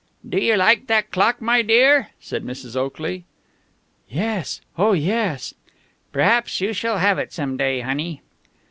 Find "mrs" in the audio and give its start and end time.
2.43-2.75